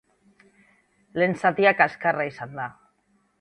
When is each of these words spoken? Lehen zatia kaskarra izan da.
Lehen 1.23 1.37
zatia 1.43 1.75
kaskarra 1.83 2.27
izan 2.31 2.57
da. 2.63 2.67